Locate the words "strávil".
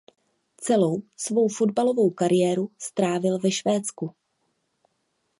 2.79-3.39